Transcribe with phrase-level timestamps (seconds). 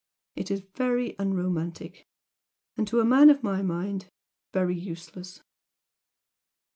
[0.35, 2.07] It is very unromantic!
[2.75, 4.09] And to a man of my mind,
[4.51, 5.43] very useless."